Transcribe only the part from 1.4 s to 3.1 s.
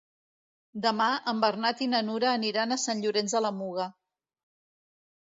Bernat i na Nura aniran a Sant